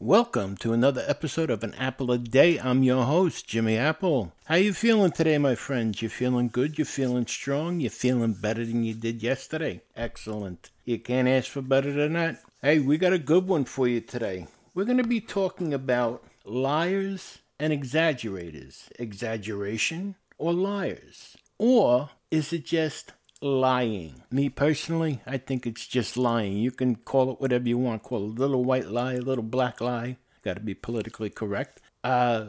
[0.00, 2.56] Welcome to another episode of An Apple a Day.
[2.56, 4.32] I'm your host, Jimmy Apple.
[4.44, 6.00] How you feeling today, my friends?
[6.00, 6.78] You feeling good?
[6.78, 7.80] You feeling strong?
[7.80, 9.82] You feeling better than you did yesterday?
[9.96, 10.70] Excellent.
[10.84, 12.40] You can't ask for better than that.
[12.62, 14.46] Hey, we got a good one for you today.
[14.72, 18.88] We're going to be talking about liars and exaggerators.
[19.00, 21.36] Exaggeration or liars?
[21.58, 24.22] Or is it just lying.
[24.30, 26.56] Me personally, I think it's just lying.
[26.56, 28.02] You can call it whatever you want.
[28.02, 30.16] Call it a little white lie, a little black lie.
[30.44, 31.80] Got to be politically correct.
[32.04, 32.46] Uh,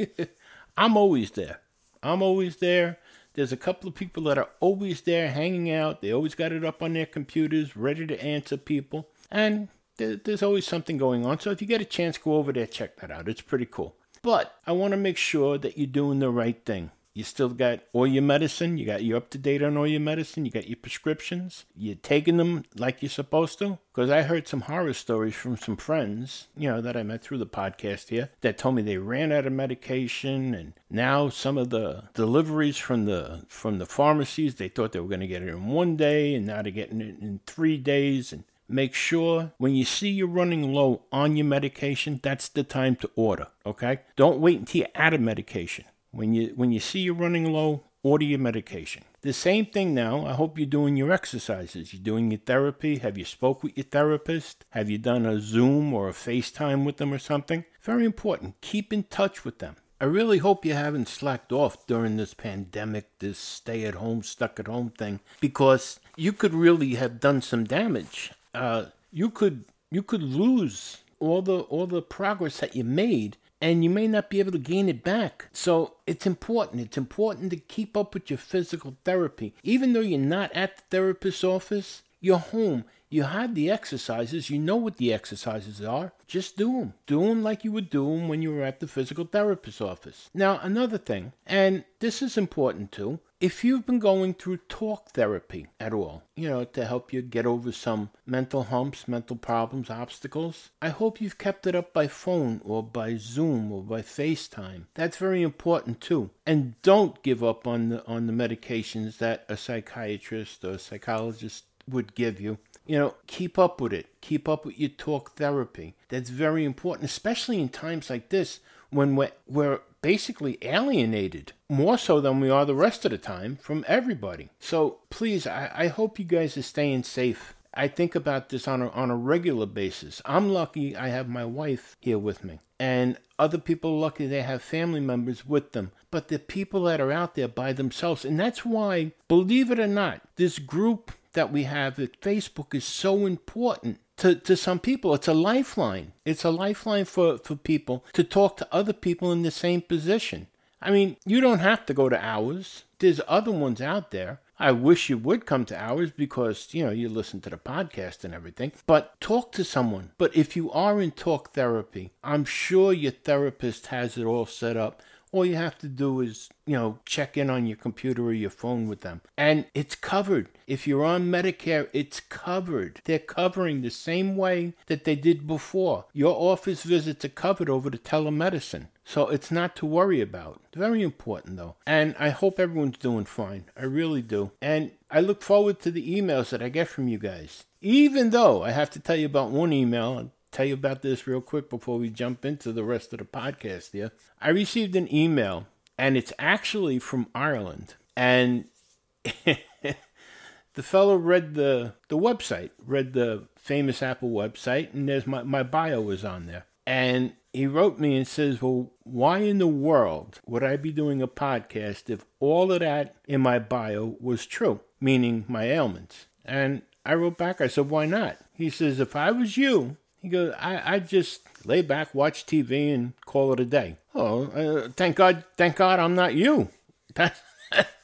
[0.77, 1.61] I'm always there.
[2.03, 2.99] I'm always there.
[3.33, 6.01] There's a couple of people that are always there hanging out.
[6.01, 9.09] They always got it up on their computers, ready to answer people.
[9.29, 11.39] And there's always something going on.
[11.39, 13.27] So if you get a chance, go over there, check that out.
[13.29, 13.95] It's pretty cool.
[14.21, 16.91] But I want to make sure that you're doing the right thing.
[17.17, 18.77] You still got all your medicine.
[18.77, 20.45] You got you up to date on all your medicine.
[20.45, 21.65] You got your prescriptions.
[21.75, 23.79] You're taking them like you're supposed to.
[23.91, 27.39] Because I heard some horror stories from some friends, you know, that I met through
[27.39, 31.71] the podcast here, that told me they ran out of medication, and now some of
[31.71, 35.49] the deliveries from the from the pharmacies they thought they were going to get it
[35.49, 39.75] in one day, and now they're getting it in three days, and make sure when
[39.75, 44.01] you see you're running low on your medication, that's the time to order, okay?
[44.15, 45.85] Don't wait until you're out of medication.
[46.11, 49.03] When you when you see you're running low, order your medication.
[49.21, 50.25] The same thing now.
[50.25, 51.93] I hope you're doing your exercises.
[51.93, 52.99] You're doing your therapy.
[52.99, 54.65] Have you spoke with your therapist?
[54.69, 57.65] Have you done a Zoom or a FaceTime with them or something?
[57.81, 58.61] Very important.
[58.61, 59.75] Keep in touch with them.
[59.99, 64.59] I really hope you haven't slacked off during this pandemic, this stay at home, stuck
[64.59, 68.31] at home thing, because you could really have done some damage.
[68.57, 73.83] Uh, you could you could lose all the all the progress that you made and
[73.83, 75.47] you may not be able to gain it back.
[75.51, 76.81] So it's important.
[76.81, 79.53] It's important to keep up with your physical therapy.
[79.63, 82.85] Even though you're not at the therapist's office, you're home.
[83.09, 84.49] You have the exercises.
[84.49, 86.13] You know what the exercises are.
[86.27, 86.93] Just do them.
[87.05, 90.29] Do them like you would do them when you were at the physical therapist's office.
[90.33, 95.67] Now, another thing, and this is important too, if you've been going through talk therapy
[95.79, 100.71] at all, you know, to help you get over some mental humps, mental problems, obstacles,
[100.81, 104.85] I hope you've kept it up by phone or by Zoom or by FaceTime.
[104.95, 106.31] That's very important too.
[106.45, 111.65] And don't give up on the on the medications that a psychiatrist or a psychologist
[111.87, 112.57] would give you.
[112.87, 114.07] You know, keep up with it.
[114.21, 115.95] Keep up with your talk therapy.
[116.09, 118.59] That's very important, especially in times like this
[118.89, 123.57] when we're, we're basically alienated more so than we are the rest of the time
[123.57, 124.49] from everybody.
[124.59, 127.55] So please, I, I hope you guys are staying safe.
[127.73, 130.21] I think about this on a, on a regular basis.
[130.25, 132.59] I'm lucky I have my wife here with me.
[132.79, 135.91] And other people are lucky they have family members with them.
[136.09, 138.23] But the people that are out there by themselves.
[138.23, 142.85] And that's why, believe it or not, this group that we have that Facebook is
[142.85, 145.13] so important to, to some people.
[145.13, 146.13] It's a lifeline.
[146.25, 150.47] It's a lifeline for, for people to talk to other people in the same position.
[150.81, 152.83] I mean, you don't have to go to ours.
[152.99, 154.39] There's other ones out there.
[154.59, 158.23] I wish you would come to ours because, you know, you listen to the podcast
[158.23, 158.71] and everything.
[158.87, 160.11] But talk to someone.
[160.17, 164.75] But if you are in talk therapy, I'm sure your therapist has it all set
[164.75, 165.01] up
[165.37, 168.49] all you have to do is, you know, check in on your computer or your
[168.49, 169.21] phone with them.
[169.37, 170.49] And it's covered.
[170.65, 173.01] If you're on Medicare, it's covered.
[173.05, 176.05] They're covering the same way that they did before.
[176.11, 178.87] Your office visits are covered over the telemedicine.
[179.05, 180.61] So it's not to worry about.
[180.75, 181.75] Very important though.
[181.85, 183.65] And I hope everyone's doing fine.
[183.77, 184.51] I really do.
[184.61, 187.63] And I look forward to the emails that I get from you guys.
[187.79, 191.41] Even though I have to tell you about one email, tell you about this real
[191.41, 194.11] quick before we jump into the rest of the podcast here.
[194.41, 195.67] I received an email,
[195.97, 197.95] and it's actually from Ireland.
[198.15, 198.65] And
[199.43, 205.63] the fellow read the, the website, read the famous Apple website, and there's my, my
[205.63, 206.65] bio was on there.
[206.85, 211.21] And he wrote me and says, Well, why in the world would I be doing
[211.21, 216.27] a podcast if all of that in my bio was true, meaning my ailments?
[216.45, 218.37] And I wrote back, I said, why not?
[218.53, 219.95] He says, if I was you,
[220.27, 223.95] he goes, I, I just lay back, watch TV, and call it a day.
[224.13, 226.69] Oh, uh, thank God, thank God I'm not you.
[227.15, 227.35] That,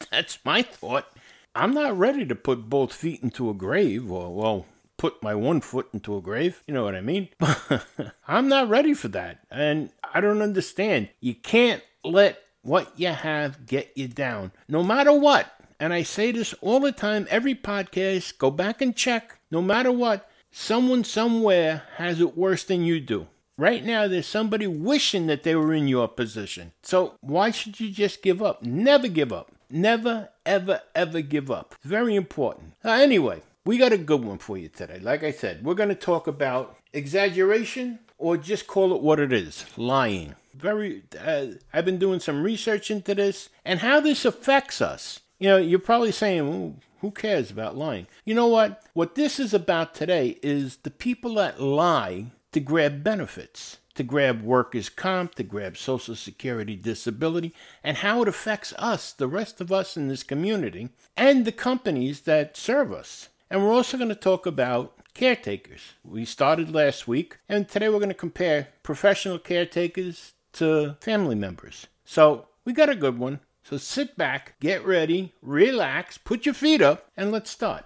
[0.10, 1.06] that's my thought.
[1.54, 4.66] I'm not ready to put both feet into a grave, or, well,
[4.98, 6.64] put my one foot into a grave.
[6.66, 7.30] You know what I mean?
[8.28, 9.40] I'm not ready for that.
[9.52, 11.10] And I don't understand.
[11.20, 15.54] You can't let what you have get you down, no matter what.
[15.80, 19.38] And I say this all the time, every podcast, go back and check.
[19.52, 23.28] No matter what, someone somewhere has it worse than you do.
[23.58, 26.72] Right now, there's somebody wishing that they were in your position.
[26.82, 28.64] So why should you just give up?
[28.64, 29.52] Never give up.
[29.70, 31.76] Never, ever, ever give up.
[31.78, 32.74] It's Very important.
[32.86, 35.00] Uh, anyway, we got a good one for you today.
[35.00, 39.34] Like I said, we're going to talk about exaggeration or just call it what it
[39.34, 40.36] is lying.
[40.54, 45.22] Very, uh, I've been doing some research into this and how this affects us.
[45.40, 48.08] You know, you're probably saying, who cares about lying?
[48.24, 48.82] You know what?
[48.94, 54.42] What this is about today is the people that lie to grab benefits, to grab
[54.42, 57.54] workers' comp, to grab Social Security disability,
[57.84, 62.22] and how it affects us, the rest of us in this community, and the companies
[62.22, 63.28] that serve us.
[63.50, 65.82] And we're also going to talk about caretakers.
[66.06, 71.88] We started last week, and today we're going to compare professional caretakers to family members.
[72.06, 73.42] So we got a good one.
[73.64, 77.86] So sit back, get ready, relax, put your feet up, and let's start.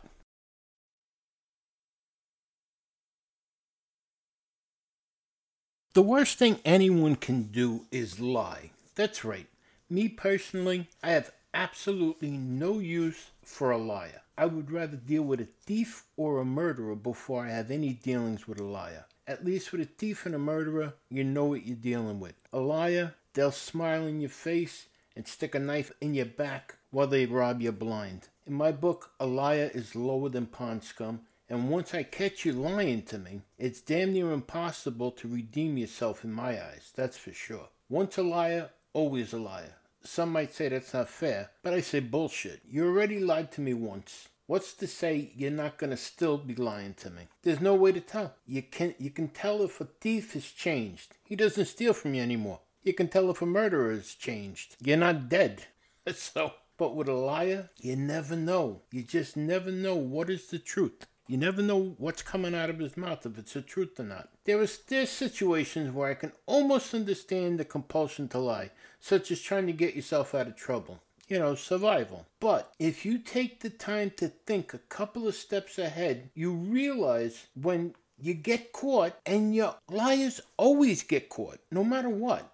[5.94, 8.72] The worst thing anyone can do is lie.
[8.96, 9.48] That's right.
[9.90, 14.22] Me personally, I have absolutely no use for a liar.
[14.38, 18.48] I would rather deal with a thief or a murderer before I have any dealings
[18.48, 19.06] with a liar.
[19.26, 22.36] At least with a thief and a murderer, you know what you're dealing with.
[22.54, 24.86] A liar, they'll smile in your face
[25.18, 28.30] and stick a knife in your back while they rob you blind.
[28.46, 32.54] In my book, a liar is lower than pond scum, and once I catch you
[32.54, 37.34] lying to me, it's damn near impossible to redeem yourself in my eyes, that's for
[37.34, 37.70] sure.
[37.90, 39.74] Once a liar, always a liar.
[40.04, 42.62] Some might say that's not fair, but I say bullshit.
[42.70, 44.30] You already lied to me once.
[44.46, 47.24] What's to say you're not gonna still be lying to me?
[47.42, 48.36] There's no way to tell.
[48.46, 51.18] You can you can tell if a thief has changed.
[51.26, 52.60] He doesn't steal from you anymore.
[52.88, 54.78] You can tell if a murderer has changed.
[54.82, 55.66] You're not dead.
[56.14, 58.84] So, but with a liar, you never know.
[58.92, 61.06] You just never know what is the truth.
[61.28, 64.30] You never know what's coming out of his mouth, if it's the truth or not.
[64.46, 69.42] There is there's situations where I can almost understand the compulsion to lie, such as
[69.42, 71.02] trying to get yourself out of trouble.
[71.28, 72.26] You know, survival.
[72.40, 77.48] But if you take the time to think a couple of steps ahead, you realize
[77.54, 82.54] when you get caught and your liars always get caught no matter what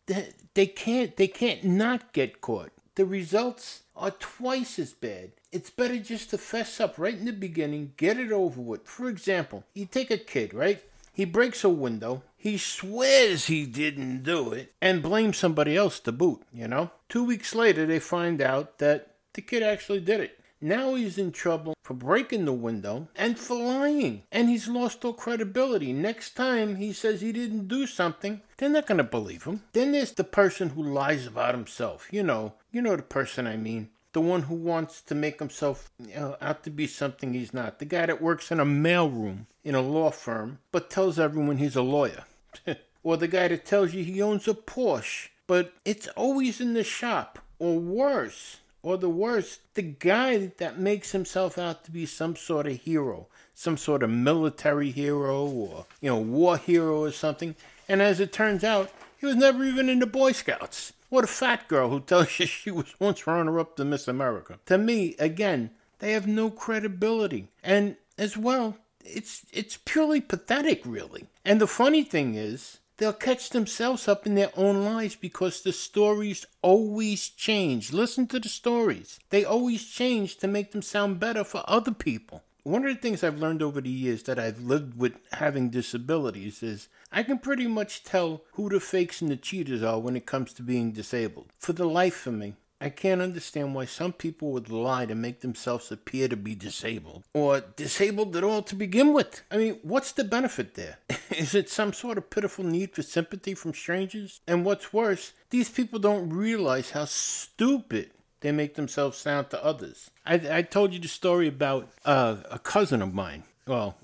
[0.53, 5.99] they, can't they can't not get caught the results are twice as bad it's better
[5.99, 8.87] just to fess up right in the beginning, get it over with.
[8.87, 10.83] For example, you take a kid, right?
[11.13, 16.11] He breaks a window, he swears he didn't do it, and blames somebody else to
[16.11, 16.89] boot, you know?
[17.07, 20.39] Two weeks later, they find out that the kid actually did it.
[20.59, 24.23] Now he's in trouble for breaking the window and for lying.
[24.31, 25.93] And he's lost all credibility.
[25.93, 29.61] Next time he says he didn't do something, they're not going to believe him.
[29.73, 32.07] Then there's the person who lies about himself.
[32.11, 35.91] You know, you know the person I mean the one who wants to make himself
[35.99, 37.79] you know, out to be something he's not.
[37.79, 41.75] The guy that works in a mailroom in a law firm, but tells everyone he's
[41.75, 42.23] a lawyer.
[43.03, 46.83] or the guy that tells you he owns a Porsche, but it's always in the
[46.83, 47.39] shop.
[47.59, 52.67] Or worse, or the worst, the guy that makes himself out to be some sort
[52.67, 57.55] of hero, some sort of military hero or, you know, war hero or something.
[57.87, 60.91] And as it turns out, he was never even in the Boy Scouts.
[61.09, 64.59] What a fat girl who tells you she was once runner up to Miss America.
[64.65, 67.47] To me, again, they have no credibility.
[67.63, 71.27] And as well, it's it's purely pathetic, really.
[71.45, 75.73] And the funny thing is, they'll catch themselves up in their own lies because the
[75.73, 77.93] stories always change.
[77.93, 79.19] Listen to the stories.
[79.29, 82.43] They always change to make them sound better for other people.
[82.63, 86.63] One of the things I've learned over the years that I've lived with having disabilities
[86.63, 90.25] is I can pretty much tell who the fakes and the cheaters are when it
[90.25, 91.51] comes to being disabled.
[91.57, 95.39] For the life of me, I can't understand why some people would lie to make
[95.39, 99.41] themselves appear to be disabled or disabled at all to begin with.
[99.49, 100.97] I mean, what's the benefit there?
[101.29, 104.41] Is it some sort of pitiful need for sympathy from strangers?
[104.45, 108.11] And what's worse, these people don't realize how stupid
[108.41, 110.11] they make themselves sound to others.
[110.25, 113.43] I, I told you the story about uh, a cousin of mine.
[113.65, 113.95] Well,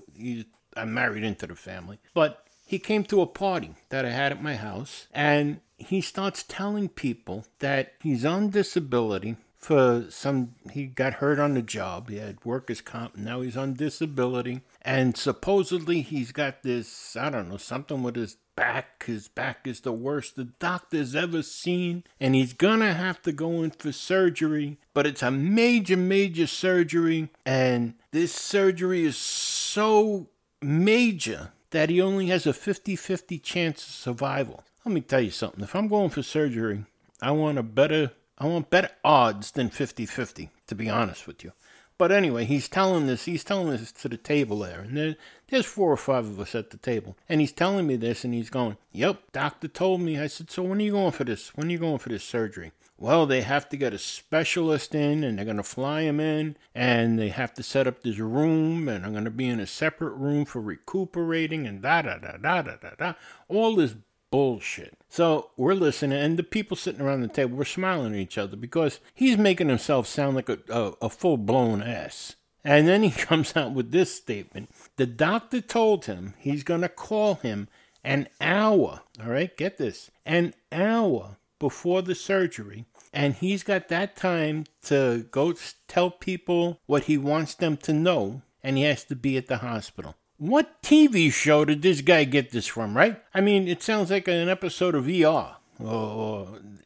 [0.74, 4.42] I'm married into the family, but he came to a party that I had at
[4.42, 11.14] my house, and he starts telling people that he's on disability for some he got
[11.14, 12.08] hurt on the job.
[12.08, 13.16] He had workers comp.
[13.16, 18.36] Now he's on disability, and supposedly he's got this I don't know something with his
[18.56, 19.04] back.
[19.04, 23.62] His back is the worst the doctor's ever seen, and he's gonna have to go
[23.62, 24.78] in for surgery.
[24.94, 30.28] But it's a major, major surgery, and this surgery is so
[30.62, 34.64] major that he only has a 50 50 chance of survival.
[34.90, 35.62] Let me tell you something.
[35.62, 36.84] If I'm going for surgery,
[37.22, 41.44] I want a better I want better odds than 50 50, to be honest with
[41.44, 41.52] you.
[41.96, 44.80] But anyway, he's telling this, he's telling this to the table there.
[44.80, 45.14] And there,
[45.46, 47.16] there's four or five of us at the table.
[47.28, 50.18] And he's telling me this, and he's going, Yep, doctor told me.
[50.18, 51.56] I said, So when are you going for this?
[51.56, 52.72] When are you going for this surgery?
[52.98, 56.56] Well, they have to get a specialist in, and they're going to fly him in,
[56.74, 59.66] and they have to set up this room, and I'm going to be in a
[59.68, 63.12] separate room for recuperating, and da da da da da da da.
[63.48, 63.94] All this
[64.30, 64.96] bullshit.
[65.08, 68.56] So we're listening, and the people sitting around the table, we're smiling at each other
[68.56, 72.36] because he's making himself sound like a, a, a full blown ass.
[72.64, 76.88] And then he comes out with this statement The doctor told him he's going to
[76.88, 77.68] call him
[78.04, 82.86] an hour, all right, get this, an hour before the surgery.
[83.12, 85.54] And he's got that time to go
[85.88, 89.58] tell people what he wants them to know, and he has to be at the
[89.58, 90.14] hospital.
[90.40, 93.22] What TV show did this guy get this from, right?
[93.34, 95.56] I mean, it sounds like an episode of ER.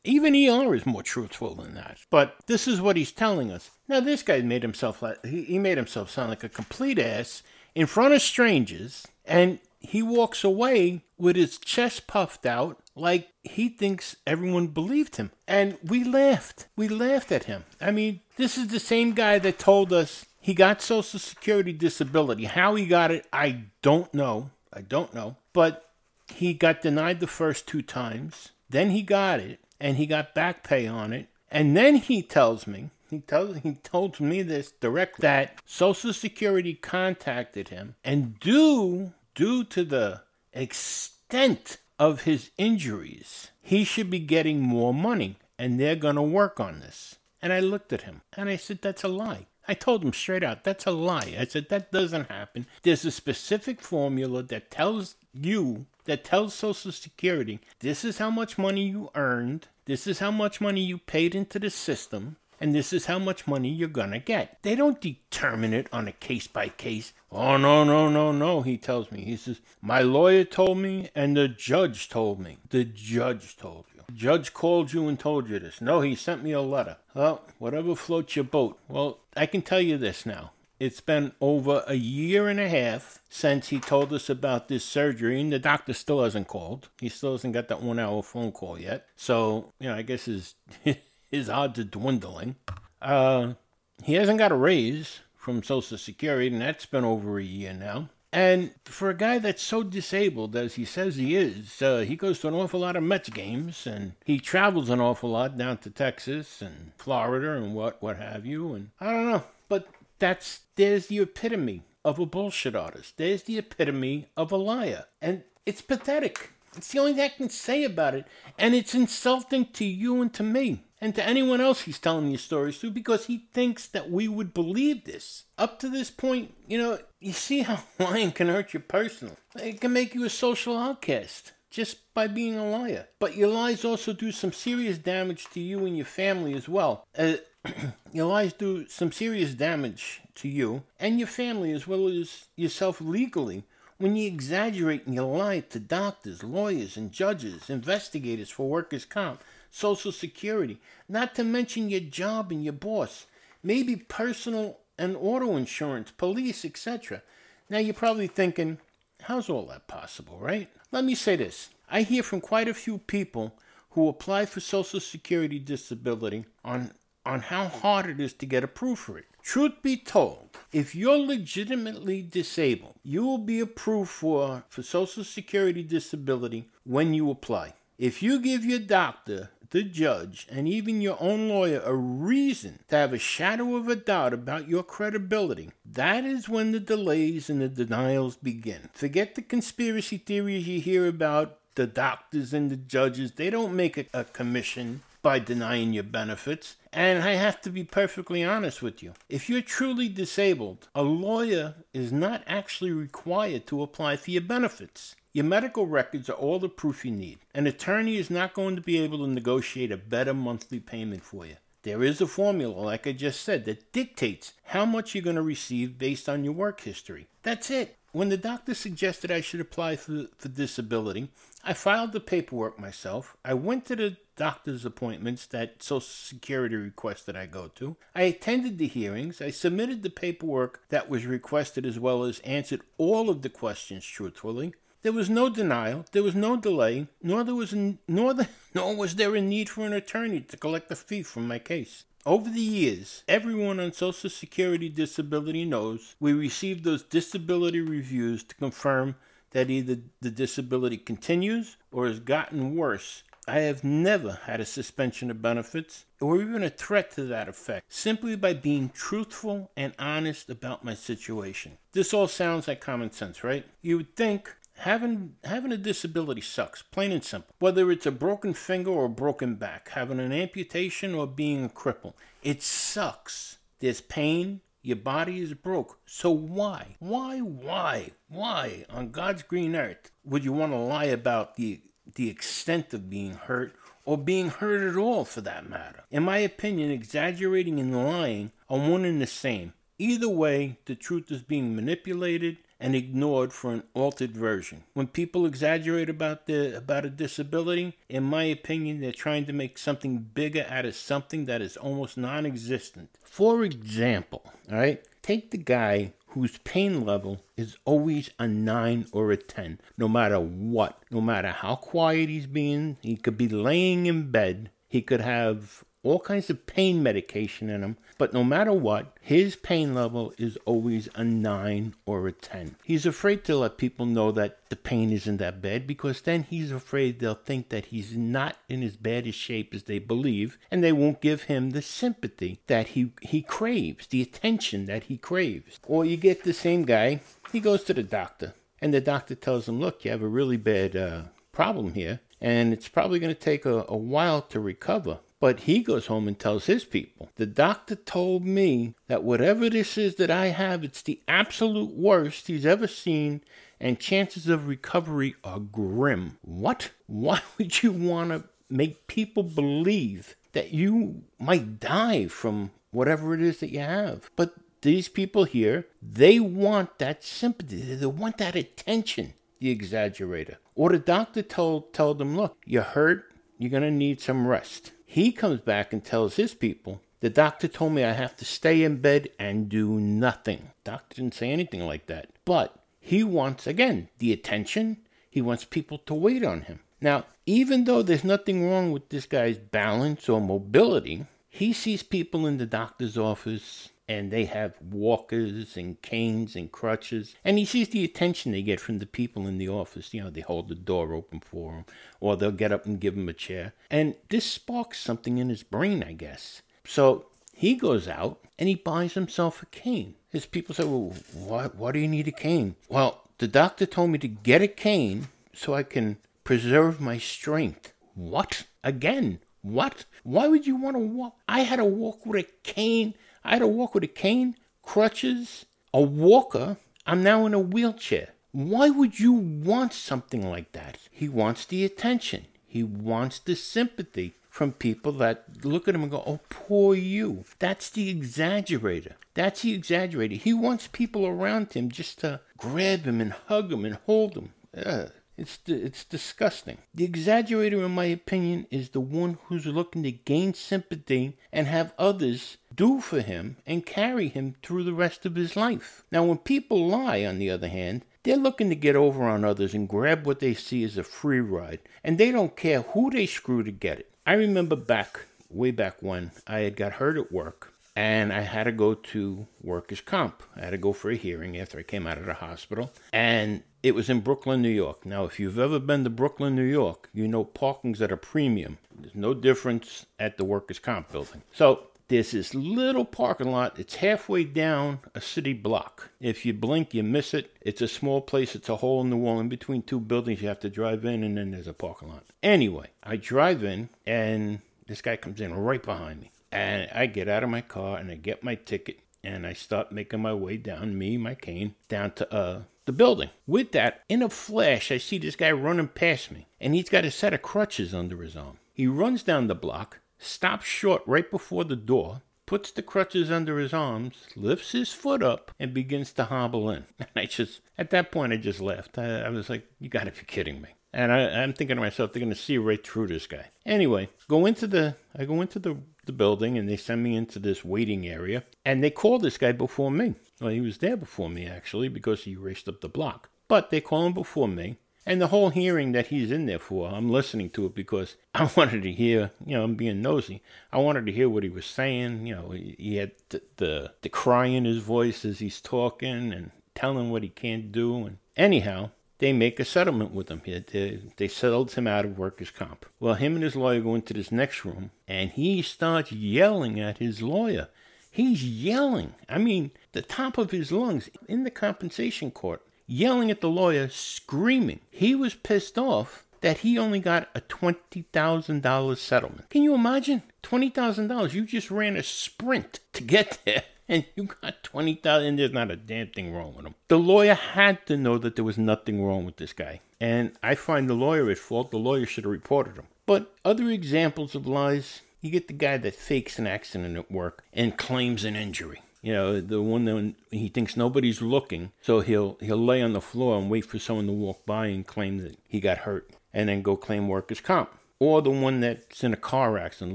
[0.03, 1.99] Even ER is more truthful than that.
[2.11, 3.71] But this is what he's telling us.
[3.87, 7.45] Now, this guy made himself he made himself sound like a complete ass
[7.77, 13.69] in front of strangers, and he walks away with his chest puffed out like he
[13.69, 15.31] thinks everyone believed him.
[15.47, 16.67] And we laughed.
[16.75, 17.67] We laughed at him.
[17.81, 22.45] I mean, this is the same guy that told us he got Social Security disability.
[22.45, 24.51] How he got it, I don't know.
[24.71, 25.37] I don't know.
[25.55, 25.89] But
[26.29, 28.51] he got denied the first two times.
[28.69, 31.29] Then he got it, and he got back pay on it.
[31.51, 36.75] And then he tells me, he tells he told me this direct that Social Security
[36.75, 44.61] contacted him, and due due to the extent of his injuries, he should be getting
[44.61, 47.17] more money, and they're going to work on this.
[47.41, 49.47] And I looked at him and I said, That's a lie.
[49.67, 51.37] I told him straight out, that's a lie.
[51.39, 52.67] I said, that doesn't happen.
[52.83, 58.59] There's a specific formula that tells you, that tells Social Security, this is how much
[58.59, 62.93] money you earned, this is how much money you paid into the system, and this
[62.93, 64.59] is how much money you're gonna get.
[64.63, 67.13] They don't determine it on a case by case.
[67.31, 69.25] Oh, no, no, no, no, he tells me.
[69.25, 72.59] He says, My lawyer told me, and the judge told me.
[72.71, 73.94] The judge told you.
[74.13, 75.81] Judge called you and told you this.
[75.81, 76.97] No, he sent me a letter.
[77.15, 78.79] Well, whatever floats your boat.
[78.89, 80.53] Well, I can tell you this now.
[80.81, 85.41] It's been over a year and a half since he told us about this surgery,
[85.41, 86.89] and the doctor still hasn't called.
[87.01, 89.07] He still hasn't got that one hour phone call yet.
[89.17, 90.55] So, you know, I guess his,
[91.31, 92.57] his odds are dwindling.
[93.01, 93.55] Uh,
[94.03, 98.09] he hasn't got a raise from Social Security, and that's been over a year now.
[98.35, 102.41] And for a guy that's so disabled as he says he is, uh, he goes
[102.41, 105.91] to an awful lot of Mets games and he travels an awful lot down to
[105.91, 108.75] Texas and Florida and what what have you.
[108.75, 109.87] And I don't know, but
[110.19, 113.19] that's there's the epitome of a bullshit artist.
[113.19, 116.51] There's the epitome of a liar, and it's pathetic.
[116.77, 118.27] It's the only thing I can say about it,
[118.59, 122.41] and it's insulting to you and to me and to anyone else he's telling these
[122.41, 125.45] stories to because he thinks that we would believe this.
[125.59, 129.37] Up to this point, you know, you see how lying can hurt you personally.
[129.63, 133.09] It can make you a social outcast just by being a liar.
[133.19, 137.05] But your lies also do some serious damage to you and your family as well.
[137.19, 137.35] Uh,
[138.13, 143.03] your lies do some serious damage to you and your family as well as yourself
[143.03, 143.65] legally
[143.99, 149.45] when you exaggerate and you lie to doctors, lawyers, and judges, investigators for workers' comp
[149.75, 150.79] Social Security,
[151.09, 153.27] not to mention your job and your boss,
[153.61, 157.23] maybe personal and auto insurance, police, etc.
[157.69, 158.79] Now you're probably thinking,
[159.23, 160.69] how's all that possible, right?
[160.93, 161.71] Let me say this.
[161.91, 163.59] I hear from quite a few people
[163.91, 166.93] who apply for Social Security disability on
[167.27, 169.25] on how hard it is to get approved for it.
[169.43, 175.83] Truth be told, if you're legitimately disabled, you will be approved for, for Social Security
[175.83, 177.73] disability when you apply.
[177.99, 182.97] If you give your doctor the judge, and even your own lawyer a reason to
[182.97, 187.61] have a shadow of a doubt about your credibility, that is when the delays and
[187.61, 188.89] the denials begin.
[188.93, 193.33] Forget the conspiracy theories you hear about the doctors and the judges.
[193.33, 196.77] They don't make a, a commission by denying your benefits.
[196.93, 199.15] And I have to be perfectly honest with you.
[199.29, 205.17] If you're truly disabled, a lawyer is not actually required to apply for your benefits.
[205.35, 207.41] Your medical records are all the proof you need.
[207.57, 211.45] An attorney is not going to be able to negotiate a better monthly payment for
[211.45, 211.57] you.
[211.83, 215.43] There is a formula, like I just said, that dictates how much you're going to
[215.43, 217.27] receive based on your work history.
[217.43, 217.97] That's it.
[218.13, 221.31] When the doctor suggested I should apply for, for disability,
[221.65, 223.37] I filed the paperwork myself.
[223.45, 227.97] I went to the doctor's appointments that Social Security requested I go to.
[228.15, 229.43] I attended the hearings.
[229.43, 234.05] I submitted the paperwork that was requested as well as answered all of the questions
[234.05, 234.75] truthfully.
[235.05, 239.17] There was no denial, there was no delay, nor there was nor the, nor was
[239.17, 242.05] there a need for an attorney to collect a fee from my case.
[242.25, 248.55] Over the years, everyone on Social Security disability knows we received those disability reviews to
[248.55, 249.17] confirm
[249.51, 253.25] that either the disability continues or has gotten worse.
[253.47, 257.93] I have never had a suspension of benefits or even a threat to that effect
[257.93, 261.77] simply by being truthful and honest about my situation.
[261.93, 263.67] This all sounds like common sense, right?
[263.83, 267.55] You would think having having a disability sucks plain and simple.
[267.59, 271.69] Whether it's a broken finger or a broken back having an amputation or being a
[271.69, 273.59] cripple it sucks.
[273.81, 275.99] There's pain your body is broke.
[276.05, 281.57] So why why why why on god's green earth would you want to lie about
[281.57, 281.81] the
[282.17, 286.05] the extent of being hurt or being hurt at all for that matter?
[286.11, 289.73] In my opinion exaggerating and lying are one and the same.
[289.99, 294.85] Either way the truth is being manipulated and ignored for an altered version.
[294.93, 299.79] When people exaggerate about the about a disability, in my opinion, they're trying to make
[299.79, 303.09] something bigger out of something that is almost non-existent.
[303.23, 309.31] For example, all right, take the guy whose pain level is always a 9 or
[309.31, 311.03] a 10, no matter what.
[311.11, 315.85] No matter how quiet he's being, he could be laying in bed, he could have
[316.05, 320.57] all kinds of pain medication in him, but no matter what, his pain level is
[320.67, 322.77] always a 9 or a 10.
[322.85, 326.71] He's afraid to let people know that the pain isn't that bad because then he's
[326.71, 330.85] afraid they'll think that he's not in as bad a shape as they believe and
[330.85, 335.81] they won't give him the sympathy that he, he craves, the attention that he craves.
[335.87, 339.69] Or you get the same guy, he goes to the doctor and the doctor tells
[339.69, 343.41] him, Look, you have a really bad uh, problem here and it's probably going to
[343.41, 345.21] take a, a while to recover.
[345.45, 349.99] But he goes home and tells his people, the doctor told me that whatever this
[349.99, 353.43] is that I have, it's the absolute worst he's ever seen,
[353.79, 356.39] and chances of recovery are grim.
[356.41, 356.93] What?
[357.07, 363.43] Why would you want to make people believe that you might die from whatever it
[363.43, 364.31] is that you have?
[364.37, 370.57] But these people here, they want that sympathy, they want that attention, the exaggerator.
[370.75, 373.27] Or the doctor told told them, look, you're hurt,
[373.59, 374.93] you're gonna need some rest.
[375.15, 378.83] He comes back and tells his people, the doctor told me I have to stay
[378.83, 380.73] in bed and do nothing.
[380.83, 382.31] Doctor didn't say anything like that.
[382.45, 384.97] But he wants, again, the attention.
[385.31, 386.81] He wants people to wait on him.
[387.01, 392.45] Now, even though there's nothing wrong with this guy's balance or mobility, he sees people
[392.45, 397.35] in the doctor's office and they have walkers and canes and crutches.
[397.45, 400.13] And he sees the attention they get from the people in the office.
[400.13, 401.85] You know, they hold the door open for him,
[402.21, 403.73] or they'll get up and give him a chair.
[403.91, 406.63] And this sparks something in his brain, I guess.
[406.85, 410.15] So he goes out and he buys himself a cane.
[410.31, 412.77] His people say, Well, why, why do you need a cane?
[412.89, 417.93] Well, the doctor told me to get a cane so I can preserve my strength.
[418.15, 418.65] What?
[418.83, 419.41] Again?
[419.63, 420.05] What?
[420.25, 421.37] Why would you want to walk?
[421.49, 425.67] I had to walk with a cane I had to walk with a cane, crutches,
[425.93, 426.79] a walker.
[427.07, 428.31] I'm now in a wheelchair.
[428.53, 430.99] Why would you want something like that?
[431.11, 432.47] He wants the attention.
[432.67, 437.45] He wants the sympathy from people that look at him and go, Oh, poor you.
[437.59, 439.15] That's the exaggerator.
[439.35, 440.39] That's the exaggerator.
[440.39, 444.53] He wants people around him just to grab him and hug him and hold him.
[444.77, 445.11] Ugh.
[445.37, 446.79] It's it's disgusting.
[446.95, 451.93] The exaggerator, in my opinion, is the one who's looking to gain sympathy and have
[451.99, 456.05] others do for him and carry him through the rest of his life.
[456.13, 459.75] Now, when people lie, on the other hand, they're looking to get over on others
[459.75, 463.27] and grab what they see as a free ride, and they don't care who they
[463.27, 464.11] screw to get it.
[464.25, 468.65] I remember back, way back when, I had got hurt at work and I had
[468.65, 470.43] to go to workers' comp.
[470.57, 473.63] I had to go for a hearing after I came out of the hospital, and
[473.83, 475.05] it was in Brooklyn, New York.
[475.05, 478.79] Now, if you've ever been to Brooklyn, New York, you know parking's at a premium.
[478.99, 481.43] There's no difference at the workers' comp building.
[481.53, 483.79] So there's this little parking lot.
[483.79, 486.11] It's halfway down a city block.
[486.21, 487.55] If you blink, you miss it.
[487.61, 488.55] It's a small place.
[488.55, 489.41] It's a hole in the wall.
[489.41, 492.25] In between two buildings, you have to drive in, and then there's a parking lot.
[492.43, 496.31] Anyway, I drive in, and this guy comes in right behind me.
[496.55, 499.91] And I get out of my car and I get my ticket and I start
[499.91, 503.31] making my way down, me, my cane, down to uh, the building.
[503.47, 507.07] With that, in a flash, I see this guy running past me, and he's got
[507.07, 508.59] a set of crutches under his arm.
[508.73, 513.59] He runs down the block, stops short right before the door, puts the crutches under
[513.59, 516.85] his arms, lifts his foot up, and begins to hobble in.
[516.99, 518.99] And I just, at that point, I just laughed.
[518.99, 520.69] I, I was like, you gotta be kidding me.
[520.93, 523.47] And I, am thinking to myself, they're gonna see right through this guy.
[523.65, 527.39] Anyway, go into the, I go into the, the building and they send me into
[527.39, 528.45] this waiting area.
[528.65, 530.15] And they call this guy before me.
[530.41, 533.31] Well, he was there before me, actually, because he raced up the block.
[533.49, 534.77] But they call him before me.
[535.07, 538.51] And the whole hearing that he's in there for, I'm listening to it because I
[538.57, 540.43] wanted to hear, you know, I'm being nosy.
[540.73, 542.27] I wanted to hear what he was saying.
[542.27, 546.51] You know, he had the, the, the cry in his voice as he's talking and
[546.75, 548.07] telling what he can't do.
[548.07, 550.43] And anyhow, they make a settlement with him.
[550.45, 552.87] They, they settled him out of workers' comp.
[553.01, 556.99] Well, him and his lawyer go into this next room, and he starts yelling at
[556.99, 557.69] his lawyer.
[558.11, 559.15] He's yelling.
[559.29, 563.89] I mean, the top of his lungs in the compensation court yelling at the lawyer,
[563.89, 564.81] screaming.
[564.91, 569.49] He was pissed off that he only got a $20,000 settlement.
[569.51, 570.23] Can you imagine?
[570.43, 571.33] $20,000.
[571.33, 573.65] You just ran a sprint to get there.
[573.89, 576.75] And you got 20,000 and there's not a damn thing wrong with him.
[576.89, 579.81] The lawyer had to know that there was nothing wrong with this guy.
[580.01, 581.71] And I find the lawyer at fault.
[581.71, 582.87] The lawyer should have reported him.
[583.07, 587.45] But other examples of lies, you get the guy that fakes an accident at work
[587.53, 588.81] and claims an injury.
[589.03, 593.03] You know, the one that he thinks nobody's looking, so he'll he'll lay on the
[593.03, 596.49] floor and wait for someone to walk by and claim that he got hurt, and
[596.49, 597.71] then go claim workers' comp.
[597.99, 599.95] Or the one that's in a car accident,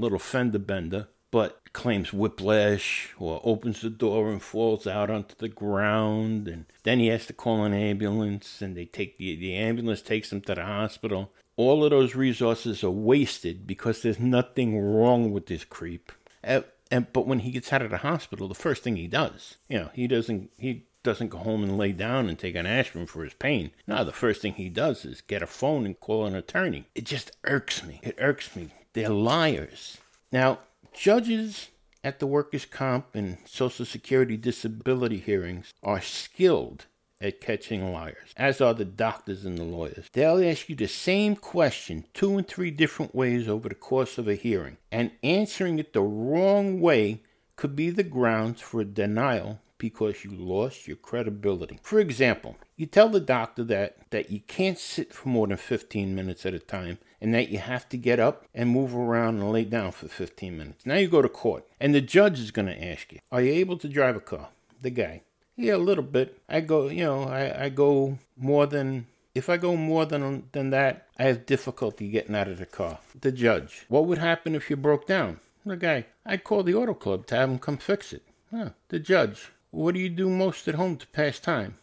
[0.00, 5.48] little fender bender, but claims whiplash or opens the door and falls out onto the
[5.48, 10.02] ground and then he has to call an ambulance and they take the, the ambulance
[10.02, 15.30] takes him to the hospital all of those resources are wasted because there's nothing wrong
[15.30, 16.10] with this creep
[16.42, 19.56] uh, and but when he gets out of the hospital, the first thing he does,
[19.68, 23.06] you know, he doesn't he doesn't go home and lay down and take an aspirin
[23.06, 23.70] for his pain.
[23.86, 26.88] No, the first thing he does is get a phone and call an attorney.
[26.94, 28.00] It just irks me.
[28.02, 28.70] It irks me.
[28.92, 29.98] They're liars.
[30.32, 30.58] Now,
[30.92, 31.68] judges
[32.02, 36.86] at the workers' comp and Social Security disability hearings are skilled
[37.20, 40.08] at catching liars, as are the doctors and the lawyers.
[40.12, 44.26] They'll ask you the same question two and three different ways over the course of
[44.26, 47.22] a hearing, and answering it the wrong way
[47.56, 51.80] could be the grounds for a denial because you lost your credibility.
[51.82, 56.14] For example, you tell the doctor that, that you can't sit for more than 15
[56.14, 59.50] minutes at a time and that you have to get up and move around and
[59.50, 60.86] lay down for 15 minutes.
[60.86, 63.52] Now you go to court and the judge is going to ask you, Are you
[63.54, 64.50] able to drive a car?
[64.80, 65.22] The guy.
[65.56, 66.38] Yeah, a little bit.
[66.48, 70.70] I go, you know, I, I go more than if I go more than than
[70.70, 72.98] that, I have difficulty getting out of the car.
[73.20, 73.84] The judge.
[73.88, 75.40] What would happen if you broke down?
[75.64, 76.06] The guy.
[76.24, 78.22] I'd call the auto club to have them come fix it.
[78.50, 78.70] Huh.
[78.88, 79.50] The judge.
[79.72, 81.76] What do you do most at home to pass time?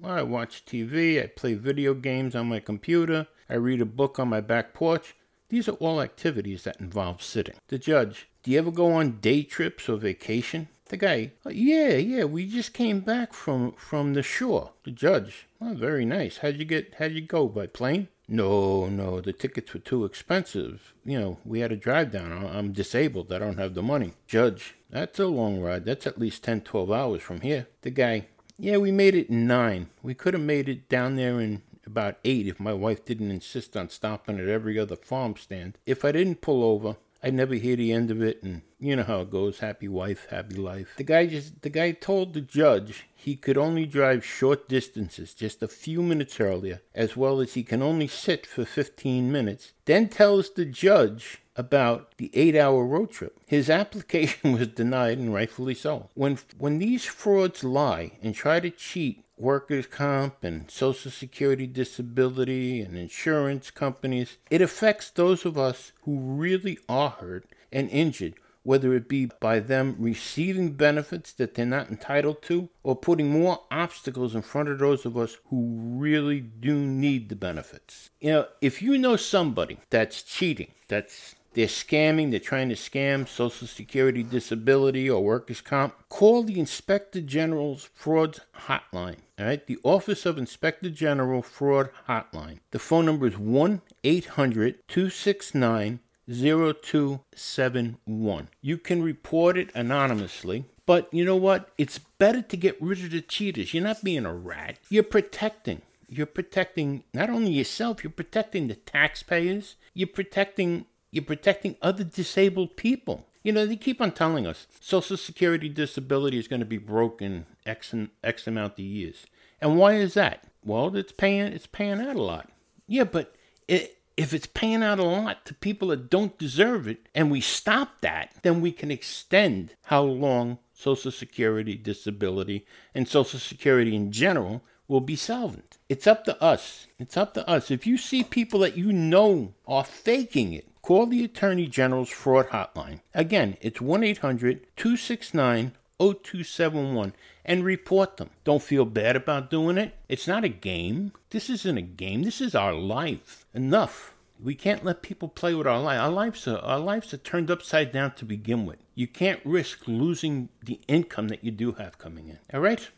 [0.00, 4.20] Well, I watch TV, I play video games on my computer, I read a book
[4.20, 5.16] on my back porch.
[5.48, 7.56] These are all activities that involve sitting.
[7.66, 8.28] The judge.
[8.44, 10.68] Do you ever go on day trips or vacation?
[10.86, 14.72] The guy, oh, yeah, yeah, we just came back from from the shore.
[14.84, 16.38] The judge, oh, very nice.
[16.38, 16.94] How'd you get?
[16.98, 18.08] How'd you go by plane?
[18.28, 20.94] No, no, the tickets were too expensive.
[21.04, 22.46] You know, we had to drive down.
[22.46, 23.32] I'm disabled.
[23.32, 24.12] I don't have the money.
[24.26, 25.84] Judge, that's a long ride.
[25.84, 27.66] That's at least 10, 12 hours from here.
[27.82, 28.26] The guy,
[28.58, 29.88] yeah, we made it in nine.
[30.02, 33.76] We could have made it down there in about eight if my wife didn't insist
[33.76, 35.78] on stopping at every other farm stand.
[35.84, 39.04] If I didn't pull over, I'd never hear the end of it, and you know
[39.04, 39.60] how it goes.
[39.60, 40.94] Happy wife, happy life.
[40.96, 45.62] The guy just the guy told the judge he could only drive short distances, just
[45.62, 49.72] a few minutes earlier, as well as he can only sit for 15 minutes.
[49.84, 53.38] Then tells the judge about the eight-hour road trip.
[53.46, 56.08] His application was denied, and rightfully so.
[56.14, 62.80] When when these frauds lie and try to cheat workers' comp and social security disability
[62.80, 64.36] and insurance companies.
[64.50, 69.58] It affects those of us who really are hurt and injured, whether it be by
[69.58, 74.78] them receiving benefits that they're not entitled to or putting more obstacles in front of
[74.78, 78.10] those of us who really do need the benefits.
[78.20, 83.28] You know, if you know somebody that's cheating, that's they're scamming, they're trying to scam
[83.28, 85.94] Social Security disability or workers' comp.
[86.08, 89.18] Call the Inspector General's Fraud Hotline.
[89.38, 92.60] All right, the Office of Inspector General Fraud Hotline.
[92.70, 98.48] The phone number is 1 800 269 0271.
[98.60, 100.66] You can report it anonymously.
[100.84, 101.70] But you know what?
[101.78, 103.72] It's better to get rid of the cheaters.
[103.72, 104.80] You're not being a rat.
[104.88, 105.82] You're protecting.
[106.08, 109.76] You're protecting not only yourself, you're protecting the taxpayers.
[109.94, 113.26] You're protecting you're protecting other disabled people.
[113.42, 117.46] You know, they keep on telling us Social Security disability is going to be broken
[117.66, 119.26] X, X amount of years.
[119.60, 120.44] And why is that?
[120.64, 122.50] Well, it's paying it's paying out a lot.
[122.86, 123.34] Yeah, but
[123.68, 127.40] it, if it's paying out a lot to people that don't deserve it and we
[127.40, 134.12] stop that, then we can extend how long Social Security, disability, and Social Security in
[134.12, 135.78] general will be solvent.
[135.88, 136.86] It's up to us.
[136.98, 137.70] It's up to us.
[137.70, 142.48] If you see people that you know are faking it, call the Attorney General's fraud
[142.48, 143.00] hotline.
[143.14, 148.30] Again, it's 1 800 269 0271 and report them.
[148.44, 149.96] Don't feel bad about doing it.
[150.08, 151.12] It's not a game.
[151.30, 152.22] This isn't a game.
[152.22, 153.44] This is our life.
[153.54, 154.14] Enough.
[154.42, 156.00] We can't let people play with our life.
[156.00, 158.78] Our lives are, our lives are turned upside down to begin with.
[158.94, 162.38] You can't risk losing the income that you do have coming in.
[162.52, 162.88] All right?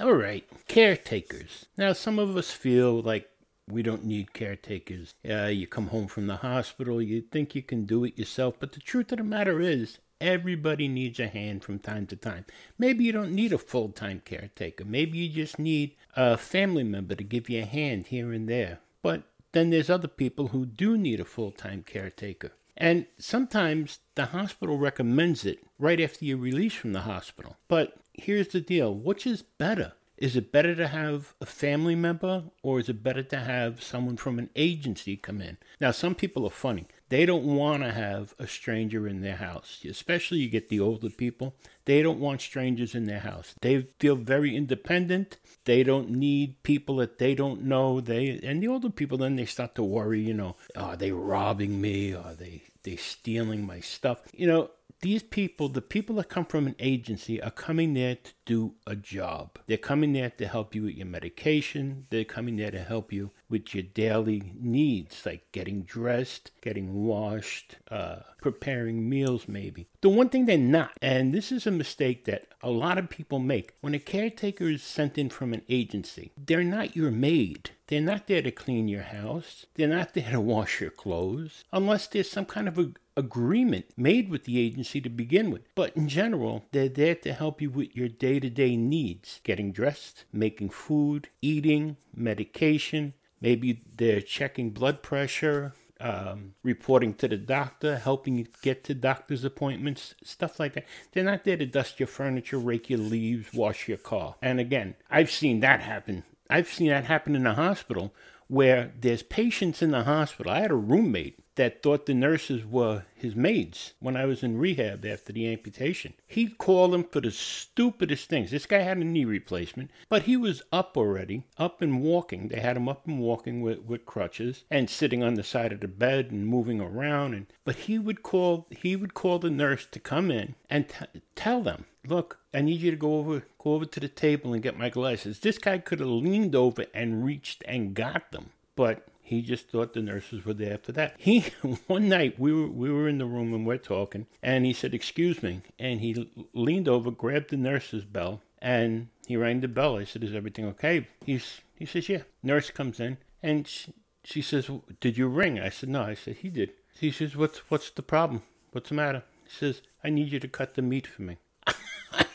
[0.00, 1.66] All right, caretakers.
[1.76, 3.28] Now, some of us feel like
[3.68, 5.14] we don't need caretakers.
[5.28, 8.72] Uh, you come home from the hospital, you think you can do it yourself, but
[8.72, 12.44] the truth of the matter is, everybody needs a hand from time to time.
[12.78, 14.84] Maybe you don't need a full time caretaker.
[14.84, 18.78] Maybe you just need a family member to give you a hand here and there.
[19.02, 22.52] But then there's other people who do need a full time caretaker.
[22.76, 27.56] And sometimes the hospital recommends it right after you're released from the hospital.
[27.68, 29.92] But here's the deal which is better?
[30.22, 34.16] Is it better to have a family member or is it better to have someone
[34.16, 35.58] from an agency come in?
[35.80, 36.86] Now, some people are funny.
[37.08, 41.10] They don't want to have a stranger in their house, especially you get the older
[41.10, 41.56] people.
[41.86, 43.56] They don't want strangers in their house.
[43.62, 45.38] They feel very independent.
[45.64, 48.00] They don't need people that they don't know.
[48.00, 51.80] They and the older people then they start to worry, you know, are they robbing
[51.80, 52.14] me?
[52.14, 54.22] Are they they stealing my stuff?
[54.32, 54.70] You know,
[55.02, 58.94] these people, the people that come from an agency, are coming there to do a
[58.94, 59.58] job.
[59.66, 62.06] They're coming there to help you with your medication.
[62.10, 67.76] They're coming there to help you with your daily needs, like getting dressed, getting washed,
[67.90, 69.86] uh, preparing meals, maybe.
[70.00, 73.38] The one thing they're not, and this is a mistake that a lot of people
[73.38, 77.70] make, when a caretaker is sent in from an agency, they're not your maid.
[77.86, 79.66] They're not there to clean your house.
[79.74, 84.30] They're not there to wash your clothes, unless there's some kind of a agreement made
[84.30, 85.62] with the agency to begin with.
[85.74, 89.72] But in general, they're there to help you with your day to day needs getting
[89.72, 93.12] dressed, making food, eating, medication.
[93.42, 99.44] Maybe they're checking blood pressure, um, reporting to the doctor, helping you get to doctor's
[99.44, 100.86] appointments, stuff like that.
[101.12, 104.36] They're not there to dust your furniture, rake your leaves, wash your car.
[104.40, 106.22] And again, I've seen that happen.
[106.48, 108.14] I've seen that happen in the hospital
[108.46, 110.52] where there's patients in the hospital.
[110.52, 114.58] I had a roommate that thought the nurses were his maids when I was in
[114.58, 116.14] rehab after the amputation.
[116.26, 118.50] He'd call them for the stupidest things.
[118.50, 122.48] This guy had a knee replacement, but he was up already, up and walking.
[122.48, 125.80] They had him up and walking with, with crutches and sitting on the side of
[125.80, 127.34] the bed and moving around.
[127.34, 131.20] And but he would call he would call the nurse to come in and t-
[131.36, 134.62] tell them, "Look, I need you to go over go over to the table and
[134.62, 139.06] get my glasses." This guy could have leaned over and reached and got them, but
[139.32, 141.14] he just thought the nurses were there for that.
[141.18, 141.40] He
[141.86, 144.94] one night we were we were in the room and we're talking, and he said,
[144.94, 149.96] "Excuse me," and he leaned over, grabbed the nurse's bell, and he rang the bell.
[149.96, 154.42] I said, "Is everything okay?" He's he says, "Yeah." Nurse comes in, and she, she
[154.42, 157.90] says, "Did you ring?" I said, "No." I said, "He did." He says, "What's what's
[157.90, 158.42] the problem?
[158.72, 161.38] What's the matter?" He says, "I need you to cut the meat for me."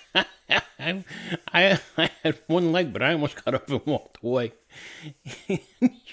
[0.88, 1.04] I,
[1.54, 4.54] I, I had one leg, but I almost got up and walked away.
[5.48, 5.58] you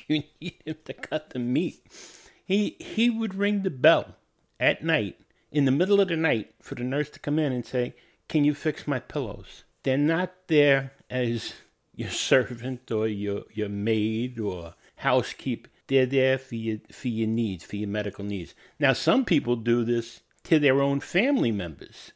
[0.09, 1.81] need him to cut the meat.
[2.45, 4.17] He he would ring the bell
[4.61, 5.19] at night,
[5.51, 7.95] in the middle of the night, for the nurse to come in and say,
[8.29, 11.55] "Can you fix my pillows?" They're not there as
[11.95, 15.71] your servant or your your maid or housekeeper.
[15.87, 18.55] They're there for your for your needs, for your medical needs.
[18.79, 22.13] Now, some people do this to their own family members.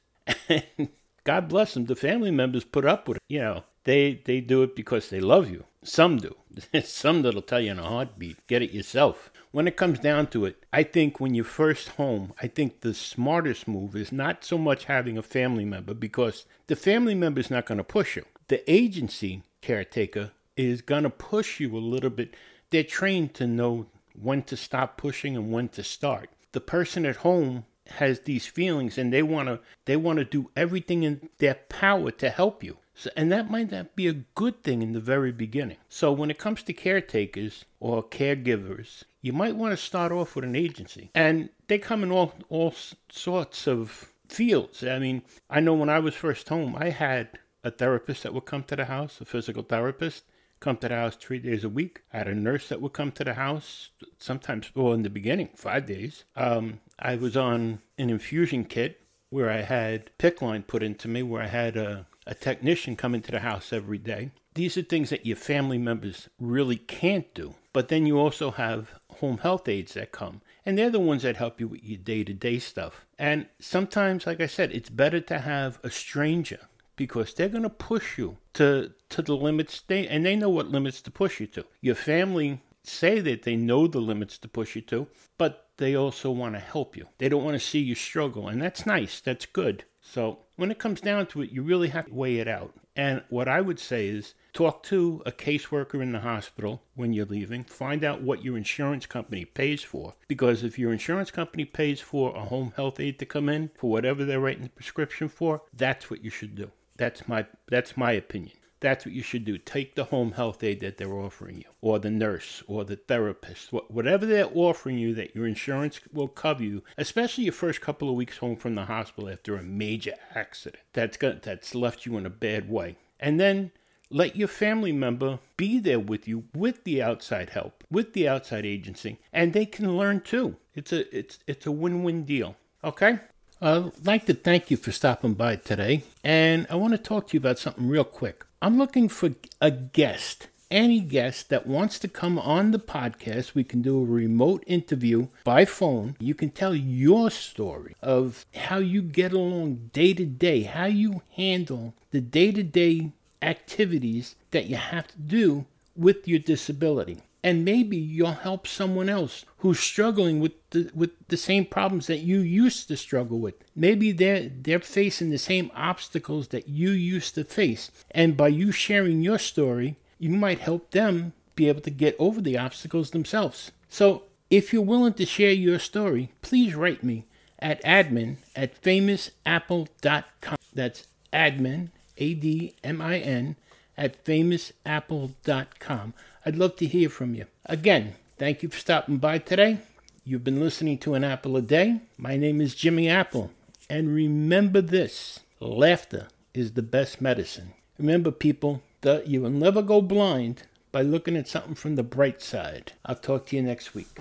[1.29, 1.85] God bless them.
[1.85, 3.23] The family members put up with it.
[3.29, 5.65] You know, they they do it because they love you.
[5.85, 6.35] Some do.
[6.83, 9.31] Some that'll tell you in a heartbeat, get it yourself.
[9.51, 12.95] When it comes down to it, I think when you're first home, I think the
[12.95, 17.51] smartest move is not so much having a family member because the family member is
[17.51, 18.25] not going to push you.
[18.47, 22.37] The agency caretaker is going to push you a little bit.
[22.71, 23.85] They're trained to know
[24.19, 26.31] when to stop pushing and when to start.
[26.53, 30.51] The person at home has these feelings and they want to they want to do
[30.57, 32.79] everything in their power to help you.
[32.95, 35.77] So, and that might not be a good thing in the very beginning.
[35.89, 40.45] So when it comes to caretakers or caregivers, you might want to start off with
[40.45, 41.11] an agency.
[41.15, 42.75] And they come in all all
[43.09, 44.83] sorts of fields.
[44.85, 47.29] I mean, I know when I was first home, I had
[47.65, 50.25] a therapist that would come to the house, a physical therapist,
[50.61, 52.03] come to the house three days a week.
[52.13, 55.51] I had a nurse that would come to the house sometimes, well, in the beginning,
[55.55, 56.25] five days.
[56.37, 61.23] Um, I was on an infusion kit where I had PICC line put into me,
[61.23, 64.31] where I had a, a technician come into the house every day.
[64.55, 67.55] These are things that your family members really can't do.
[67.73, 71.37] But then you also have home health aides that come, and they're the ones that
[71.37, 73.07] help you with your day to day stuff.
[73.19, 76.68] And sometimes, like I said, it's better to have a stranger
[76.99, 80.69] because they're going to push you to to the limits they and they know what
[80.69, 81.65] limits to push you to.
[81.81, 85.07] Your family say that they know the limits to push you to,
[85.39, 87.07] but they also want to help you.
[87.19, 89.21] They don't want to see you struggle, and that's nice.
[89.21, 89.85] That's good.
[90.01, 92.75] So when it comes down to it, you really have to weigh it out.
[92.97, 97.27] And what I would say is talk to a caseworker in the hospital when you're
[97.27, 97.63] leaving.
[97.63, 100.15] Find out what your insurance company pays for.
[100.27, 103.89] Because if your insurance company pays for a home health aide to come in for
[103.89, 106.73] whatever they're writing the prescription for, that's what you should do.
[106.99, 108.53] That's my that's my opinion.
[108.81, 109.59] That's what you should do.
[109.59, 113.73] Take the home health aide that they're offering you, or the nurse, or the therapist,
[113.73, 118.15] whatever they're offering you that your insurance will cover you, especially your first couple of
[118.15, 122.27] weeks home from the hospital after a major accident that's got, that's left you in
[122.27, 122.97] a bad way.
[123.19, 123.73] And then
[124.11, 128.65] let your family member be there with you with the outside help, with the outside
[128.65, 130.57] agency, and they can learn too.
[130.75, 132.57] It's a it's it's a win-win deal.
[132.85, 133.19] Okay?
[133.61, 137.35] I'd like to thank you for stopping by today, and I want to talk to
[137.35, 138.45] you about something real quick.
[138.63, 143.57] I'm looking for a guest, any guest that wants to come on the podcast.
[143.57, 146.15] We can do a remote interview by phone.
[146.21, 151.23] You can tell your story of how you get along day to day, how you
[151.35, 153.11] handle the day to day
[153.43, 155.67] activities that you have to do
[155.97, 161.37] with your disability and maybe you'll help someone else who's struggling with the with the
[161.39, 163.55] same problems that you used to struggle with.
[163.75, 167.91] Maybe they're they're facing the same obstacles that you used to face.
[168.11, 172.43] And by you sharing your story, you might help them be able to get over
[172.43, 173.73] the obstacles themselves.
[173.89, 177.25] So if you're willing to share your story, please write me
[177.59, 180.59] at admin at famousapple.com.
[180.75, 183.57] That's admin, A D M I N,
[183.97, 186.13] at famousapple.com.
[186.45, 187.47] I'd love to hear from you.
[187.67, 189.79] Again, thank you for stopping by today.
[190.25, 192.01] You've been listening to An Apple a Day.
[192.17, 193.51] My name is Jimmy Apple.
[193.89, 197.73] And remember this laughter is the best medicine.
[197.99, 202.43] Remember, people, that you will never go blind by looking at something from the bright
[202.43, 202.93] side.
[203.05, 204.19] I'll talk to you next week.